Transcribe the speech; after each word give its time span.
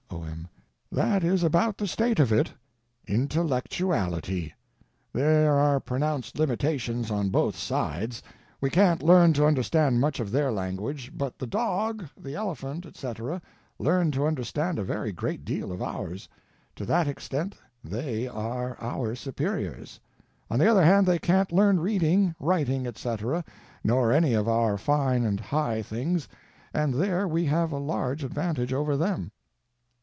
O.M. 0.13 0.49
That 0.91 1.23
is 1.23 1.41
about 1.41 1.77
the 1.77 1.87
state 1.87 2.19
of 2.19 2.33
it—intellectuality. 2.33 4.53
There 5.13 5.53
are 5.57 5.79
pronounced 5.79 6.37
limitations 6.37 7.09
on 7.09 7.29
both 7.29 7.55
sides. 7.55 8.21
We 8.59 8.69
can't 8.69 9.01
learn 9.01 9.31
to 9.33 9.45
understand 9.45 10.01
much 10.01 10.19
of 10.19 10.29
their 10.31 10.51
language, 10.51 11.13
but 11.15 11.39
the 11.39 11.47
dog, 11.47 12.09
the 12.19 12.35
elephant, 12.35 12.85
etc., 12.85 13.41
learn 13.79 14.11
to 14.11 14.27
understand 14.27 14.77
a 14.79 14.83
very 14.83 15.13
great 15.13 15.45
deal 15.45 15.71
of 15.71 15.81
ours. 15.81 16.27
To 16.75 16.85
that 16.85 17.07
extent 17.07 17.55
they 17.81 18.27
are 18.27 18.75
our 18.81 19.15
superiors. 19.15 20.01
On 20.49 20.59
the 20.59 20.67
other 20.69 20.83
hand, 20.83 21.07
they 21.07 21.19
can't 21.19 21.53
learn 21.53 21.79
reading, 21.79 22.35
writing, 22.37 22.85
etc., 22.85 23.45
nor 23.81 24.11
any 24.11 24.33
of 24.33 24.49
our 24.49 24.77
fine 24.77 25.23
and 25.23 25.39
high 25.39 25.81
things, 25.81 26.27
and 26.73 26.93
there 26.95 27.29
we 27.29 27.45
have 27.45 27.71
a 27.71 27.77
large 27.77 28.25
advantage 28.25 28.73
over 28.73 28.97
them. 28.97 29.31